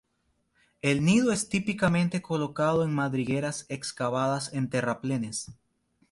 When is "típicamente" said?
1.47-2.23